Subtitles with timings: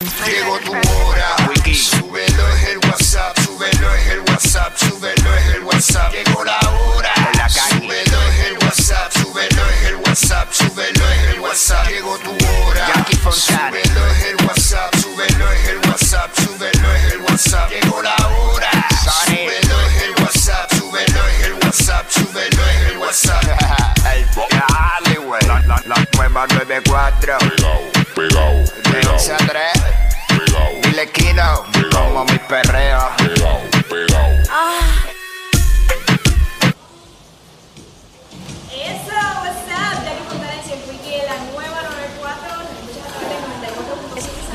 [0.00, 1.36] Llegó tu hora,
[1.72, 6.12] súbelo es el WhatsApp, súbelo es el WhatsApp, súbelo es el WhatsApp.
[6.12, 7.14] Llegó la hora,
[7.48, 11.88] súbelo es el WhatsApp, súbelo es el WhatsApp, súbelo es el WhatsApp.
[11.88, 17.70] Llegó tu hora, súbelo es el WhatsApp, súbelo es el WhatsApp, súbelo es el WhatsApp.
[17.70, 18.70] Llegó la hora,
[19.24, 23.44] súbelo es el WhatsApp, súbelo es el WhatsApp, súbelo es el WhatsApp.
[24.50, 25.40] Dale, güey.
[25.46, 27.55] La, la, la nueva 94.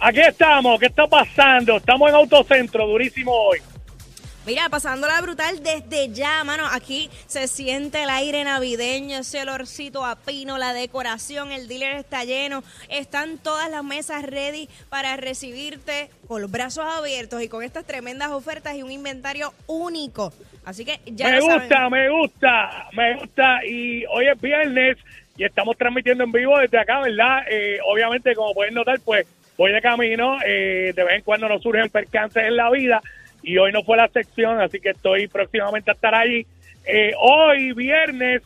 [0.00, 1.76] Aquí estamos, ¿qué está pasando?
[1.76, 3.60] Estamos en Autocentro, durísimo hoy.
[4.46, 6.66] Mira, pasándola brutal desde ya, mano.
[6.70, 12.24] Aquí se siente el aire navideño, ese olorcito a pino, la decoración, el dealer está
[12.24, 12.62] lleno.
[12.90, 18.32] Están todas las mesas ready para recibirte con los brazos abiertos y con estas tremendas
[18.32, 20.34] ofertas y un inventario único.
[20.66, 21.60] Así que ya me saben.
[21.60, 23.64] gusta, me gusta, me gusta.
[23.64, 24.98] Y hoy es viernes
[25.36, 27.44] y estamos transmitiendo en vivo desde acá, ¿verdad?
[27.50, 30.38] Eh, obviamente, como pueden notar, pues voy de camino.
[30.44, 33.00] eh, de vez en cuando nos surgen percances en la vida
[33.42, 36.46] y hoy no fue la sección, así que estoy próximamente a estar allí.
[36.86, 38.42] Eh, hoy viernes,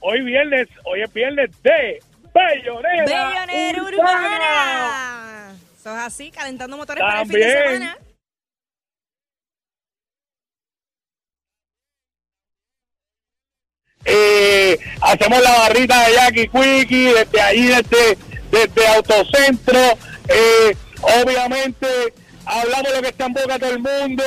[0.00, 2.00] hoy viernes, hoy es viernes de
[2.34, 5.52] Bellonera, Bellonera Urbana.
[5.78, 7.64] Eso es así, calentando motores para el fin de También.
[7.80, 7.96] semana.
[14.04, 14.78] Eh,
[15.10, 18.18] hacemos la barrita de Jackie Quickie desde ahí, desde,
[18.50, 19.78] desde Autocentro.
[20.28, 21.86] Eh, obviamente,
[22.44, 24.24] hablamos lo que está en boca todo el mundo,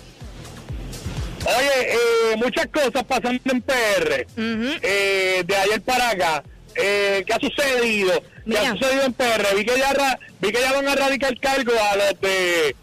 [1.44, 4.26] Oye, eh, muchas cosas pasando en PR.
[4.36, 6.42] Eh, eh, de ayer para acá,
[6.74, 8.20] eh, ¿qué ha sucedido?
[8.20, 8.70] ¿Qué Mira.
[8.70, 9.54] ha sucedido en PR?
[9.56, 12.76] Vi que ya, vi que ya van a radicar cargo a los de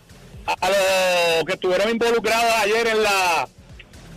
[0.45, 3.47] a, los que estuvieron involucrados ayer en la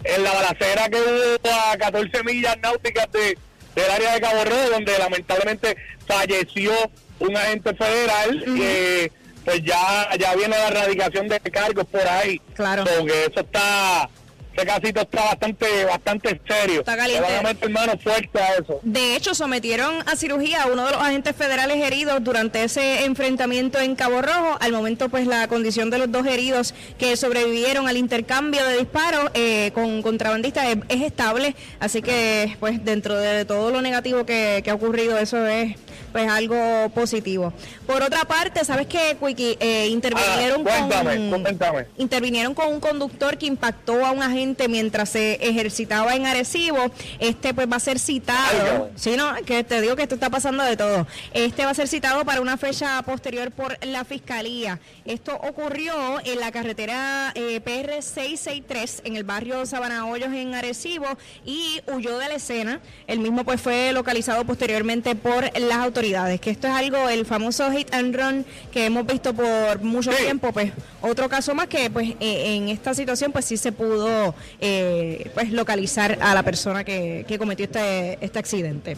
[0.05, 3.39] en la balacera que hubo a 14 millas náuticas de,
[3.77, 6.73] del área de Cabo Rojo, donde lamentablemente falleció
[7.21, 9.13] un agente federal que
[9.45, 12.41] pues ya ya viene la erradicación de cargos por ahí.
[12.55, 12.85] Claro.
[12.85, 14.09] Porque eso está,
[14.55, 16.81] ese casito está bastante bastante serio.
[16.81, 17.69] Está caliente.
[17.69, 18.81] Mano fuerte a eso.
[18.83, 23.79] De hecho, sometieron a cirugía a uno de los agentes federales heridos durante ese enfrentamiento
[23.79, 24.59] en Cabo Rojo.
[24.61, 29.31] Al momento, pues la condición de los dos heridos que sobrevivieron al intercambio de disparos
[29.35, 31.55] eh, con contrabandistas es, es estable.
[31.81, 35.77] Así que, pues dentro de todo lo negativo que, que ha ocurrido, eso es
[36.13, 37.53] pues algo positivo.
[37.87, 39.57] Por otra parte, ¿sabes qué, Quickie?
[39.61, 41.43] Eh, intervinieron Ah, cuéntame, con...
[41.43, 41.87] cuéntame.
[41.99, 46.91] Intervinieron con un conductor que impactó a un agente mientras se ejercitaba en Arecibo.
[47.19, 48.59] Este pues va a ser Ay, citado.
[48.67, 48.91] cabrón.
[48.97, 51.07] Sí, no, que te digo que esto está pasando de todo.
[51.33, 54.79] Este va a ser citado para una fecha posterior por la fiscalía.
[55.05, 61.07] Esto ocurrió en la carretera eh, PR 663 en el barrio Sabana Hoyos en Arecibo
[61.45, 62.81] y huyó de la escena.
[63.07, 66.02] El mismo pues fue localizado posteriormente por las autoridades.
[66.41, 70.25] Que esto es algo, el famoso hit and run que hemos visto por mucho Sí.
[70.25, 74.35] tiempo, pues otro caso más que pues eh, en esta situación pues sí se pudo
[74.61, 78.97] eh, pues localizar a la persona que, que cometió este, este accidente.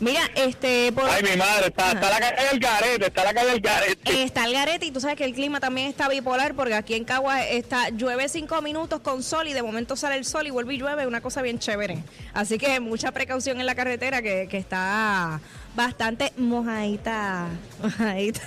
[0.00, 3.50] Mira, este por Ay, mi madre, está, está la calle del garete, está la calle
[3.50, 4.10] del garete.
[4.10, 6.94] eh, está el garete y tú sabes que el clima también está bipolar porque aquí
[6.94, 10.50] en Cagua está llueve cinco minutos con sol y de momento sale el sol y
[10.50, 12.02] vuelve y llueve, una cosa bien chévere.
[12.32, 15.38] Así que mucha precaución en la carretera que, que está
[15.76, 17.48] bastante mojadita.
[17.82, 18.40] mojadita.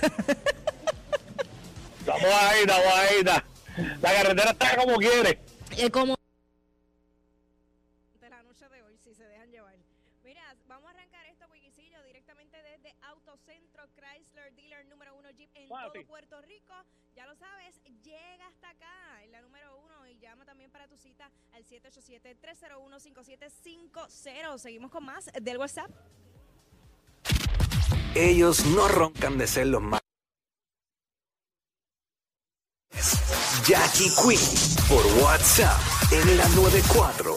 [2.00, 3.24] Estamos ahí, estamos ahí.
[4.02, 5.40] La carretera está como quiere.
[5.78, 6.16] Eh, como
[10.24, 15.68] Mira, vamos a arrancar esto, Wikicillo, directamente desde Autocentro Chrysler Dealer número uno Jeep en
[15.68, 16.74] todo Puerto Rico.
[17.14, 20.96] Ya lo sabes, llega hasta acá, en la número uno, y llama también para tu
[20.98, 24.60] cita al 787-301-5750.
[24.60, 25.92] Seguimos con más del WhatsApp.
[28.16, 30.00] Ellos no roncan de ser los más.
[33.66, 34.40] Jackie Quinn
[34.88, 35.82] por WhatsApp
[36.12, 37.32] en la 94.